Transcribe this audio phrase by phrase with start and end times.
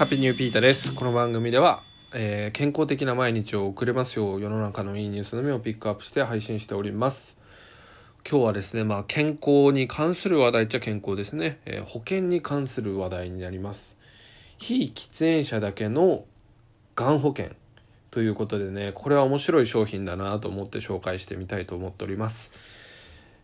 [0.00, 0.94] ハッピーニューピータです。
[0.94, 1.82] この番組では、
[2.14, 7.36] えー健康的な毎日を送れますよう世の中のいいニュースのみをピックアップして配信しております。
[8.26, 11.60] 今日はですね、まあ健康に関する話題っちゃ健康ですね。
[11.66, 13.98] えー保険に関する話題になります。
[14.56, 16.24] 非喫煙者だけの
[16.96, 17.50] がん保険
[18.10, 22.52] ということでね、これは面白い商品だなと思って紹介してみたいと思っております。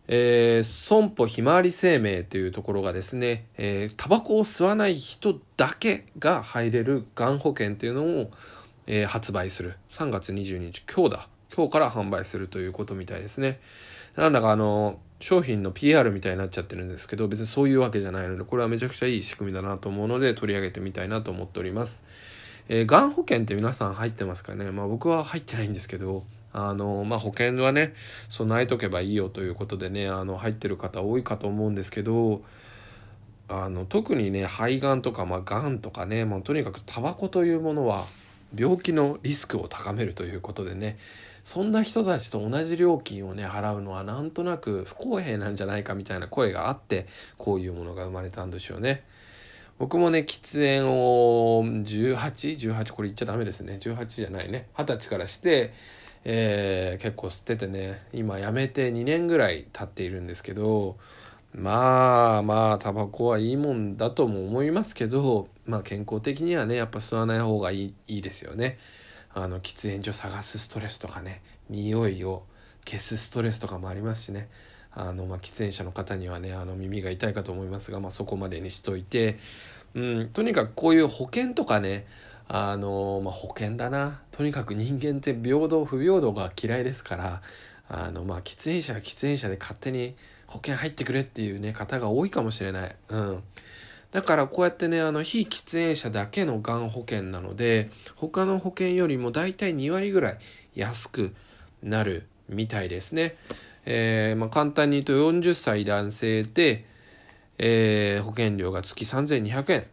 [0.07, 8.31] えー損保ひまわり生命というところがですね、えータバコを吸わない人だけが入れるがん保険というのを、
[8.87, 9.75] えー発売する。
[9.89, 11.29] 3月22日今日だ。
[11.55, 13.59] 今日から販売するということみたいですね。
[14.15, 22.03] なんだかあの商品の PR みたいになっちゃってるんですけど別にそういうわけじゃないのでこれはめちゃくちゃいい仕組みだなと思うので取り上げてみたいなと思っております。
[22.69, 24.71] えーがん保険って皆さん入ってますかね？
[24.71, 26.23] まあ僕は入ってないんですけど
[26.59, 27.93] あのまあ保険はね
[28.29, 32.41] 備えとけばいいよということでねあの入ってる方多いかと思うんですけど
[33.47, 38.05] あの特にね肺がんとか、まあ、がんとかね、まあ、とにかくタバコというものは
[38.55, 40.97] 病気のリスクを高めるということでね
[41.43, 47.05] そんな人たちと同じ料金をね払うのはなんとなく不公平なんじゃないかみたいな声があって
[47.37, 49.03] こういうものが生まれたんでしょうね。
[49.77, 55.71] 僕もね喫煙を1818これ言っちゃダメですね18じゃないね二十歳からして、
[56.29, 60.97] えー結構吸っててね今やめて2年ぐらい経っているんですけど
[61.53, 68.77] まあまあタバコはいいもんだとも思いますけどまあ健康的にはねやっぱ吸わない方がいいいいですよね。
[69.33, 72.43] あの喫煙所探すストレスとかね匂いを
[72.85, 74.49] 消すストレスとかもありますしね。
[74.91, 79.37] あの、まあ、喫煙者の方にはねあの耳が痛いかと思いますが、まあ、そこまでにしといて、
[79.93, 82.07] うん、とにかくこういう保険とかね
[82.47, 87.41] あの、まあ、保険だなとにかく人間って平等不平等が嫌いですから
[87.89, 90.15] あの、まあ、喫煙者は喫煙者で勝手に
[90.47, 92.95] 保険入ってくれっていうね方が多いかもしれない。
[93.09, 93.43] うん
[94.11, 100.39] だからこうやってねあの非喫煙者だけのがん保険なので他の保険よりも大体2割ぐらい
[100.75, 101.35] 安く
[101.83, 103.35] なるみたいですね。
[103.85, 106.85] えーまあ、簡単に言うと40歳男性で、
[107.57, 109.87] えー保険料が月3200円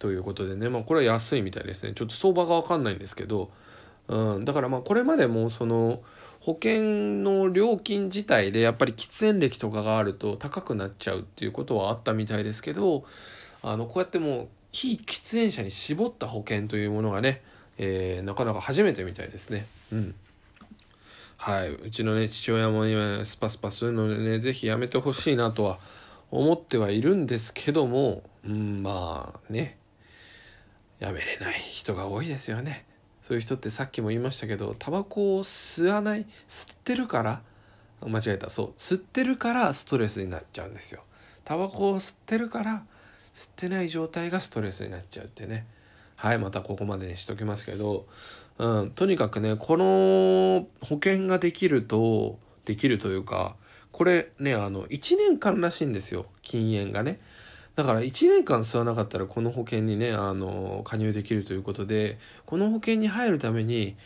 [0.00, 1.92] ということでね、まあ、これは安いみたいですね。
[1.94, 3.52] ちょっと相場が分かんないんですけど、
[4.08, 6.02] うん、だからまあこれまでもその
[6.40, 6.82] 保険
[7.22, 13.04] の料金自体でやっぱり喫煙歴とかがあると高くなっちゃうっていうことはあったみたいですけど
[13.62, 17.42] あのこうやってもう非喫煙者に絞った保険というものがね、
[17.76, 19.66] えーなかなか初めてみたいですね。
[19.92, 20.14] うん。
[21.36, 25.78] はい、うちのね父親も今スパスパ吸うのでねぜひやめてほしいなとは
[26.30, 29.79] 思ってはいるんですけどもうんまあね。
[31.00, 32.86] やめれない人が多いですよね。
[33.22, 37.42] そういう人ってさっきも言いましたけどタバコを吸わない吸ってるから
[38.06, 38.50] 間違えた。
[38.50, 41.02] そう吸ってるからストレスになっちゃうんですよ。
[41.44, 42.84] タバコを吸ってるから
[43.34, 45.66] 吸ってない状態がストレスになっちゃうってね。
[46.16, 48.06] はいまたここまでにしときますけど。
[48.58, 53.56] うん、とにかくねこの保険ができるとできるというか
[53.90, 56.26] これねあの1年間らしいんですよ。
[56.42, 57.20] 禁煙がね。
[57.80, 63.96] だから1年間吸わなかったらこの保険にねあの加入できるということでこの保険に入るために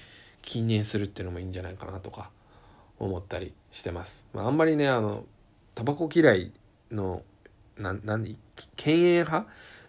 [0.42, 2.30] 禁煙するっていうのもいいんじゃないかなとか
[3.00, 5.24] 思ったりしてます、まあ、あんまりねあの
[5.74, 6.52] タバコ嫌い
[6.92, 7.22] の
[7.76, 8.36] な何
[8.76, 9.40] 犬猿派？
[9.40, 9.46] っ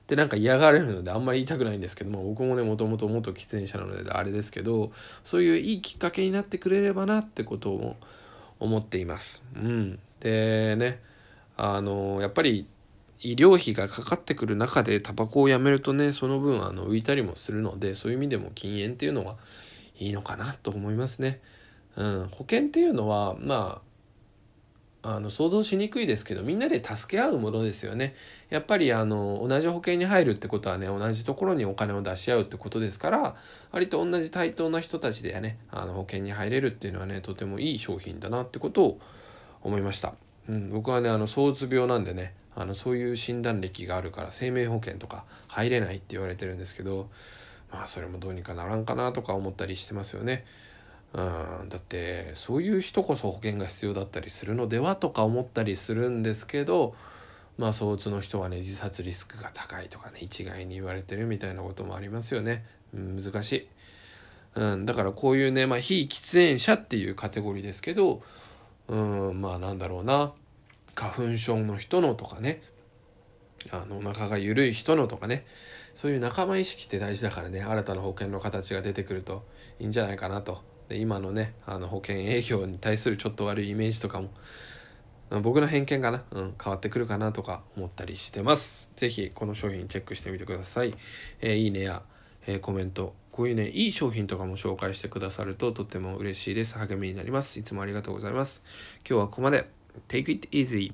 [0.07, 4.91] てなんか嫌がられるのであんまり言いたくないんですけども僕もねもともと元喫煙者なのであれですけど
[5.25, 7.95] そういういいきっかけになってくれればなってことを
[8.59, 9.43] 思っています。
[9.55, 11.03] うん、でね
[11.55, 12.65] あのやっぱり
[13.19, 19.37] 医療費がかかってくる中でタバコをやめるとねその分あの浮いたりもするのでそういう意味でも禁煙っていうのは
[19.97, 21.41] いいのかなと思いますね。
[21.95, 23.85] うん、保険っていうのはまあ
[25.07, 28.15] あの想像しにくいですけどみんなで助け合うものですよね。
[28.49, 33.35] やっぱりあの同じ保険に入るってことはね同じところにお金を出し合うってことですから
[33.71, 38.99] 割と同じ対等な人たちでねあの保険に入れるっていうのはねとてもいい商品だなってことを
[39.61, 40.15] 思いました。
[40.49, 47.09] うん、僕はねあの躁うつ病なんでねあのそういう診断歴があるから生命保険とか入れないって言われてるんですけど
[47.71, 50.45] まあそれもどうにかならんかなとか思ったりしてますよね。
[51.13, 56.93] うん、だってそういう人こそ保険が必要だったりするのではとか思ったりするんですけど
[57.57, 63.67] まあ躁うつの人はね自殺リスクが高いとかね一概に言われてるみたいなこともありますよね、うん、難しい、
[64.55, 68.21] うん、だからこういうね、まあ、非喫煙者っていうカテゴリーですけど
[68.89, 70.33] うんまあなんだろうな。
[70.95, 72.61] 花粉症の人のとかね。
[73.71, 75.45] あのお腹が緩い人のとかね。
[75.93, 77.61] そういう仲間意識って大事だからね。
[77.61, 79.43] 新たな保険の形が出てくると
[79.79, 80.61] いいんじゃないかなと。
[80.89, 84.29] で今のねあの保険営業に対するちょっと悪いイメージとかも
[85.41, 88.89] 僕の偏見かな、うん、変わってくるかなとか思ったりしてます。
[88.95, 90.93] ぜひこの商品チェックしてみてください。
[91.41, 92.03] えーいいねや
[92.47, 93.15] えー、コメント。
[93.31, 96.77] こういうねいい商品とかも紹介してくださるととっても嬉しいです。
[96.77, 97.59] 励みになります。
[97.59, 98.61] いつもありがとうございます。
[99.07, 99.84] 今日はここまで。
[100.07, 100.93] Take it easy